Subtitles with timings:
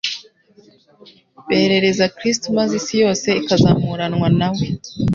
[1.47, 4.65] Berereza Kristo maze isi yose ikazamuranwa na we.